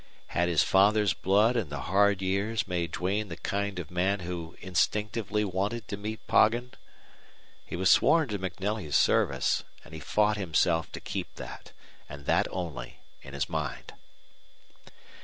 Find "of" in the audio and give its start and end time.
3.77-3.91